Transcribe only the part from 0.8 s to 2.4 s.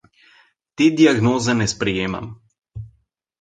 Te diagnoze ne sprejemam.